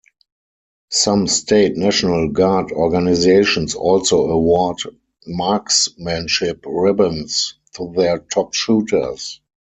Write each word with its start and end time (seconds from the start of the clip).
Some 0.89 1.27
State 1.27 1.77
National 1.77 2.29
Guard 2.29 2.71
organizations 2.71 3.75
also 3.75 4.29
award 4.31 4.79
marksmanship 5.27 6.63
ribbons 6.65 7.53
to 7.75 7.93
their 7.95 8.17
top 8.17 8.55
shooters. 8.55 9.39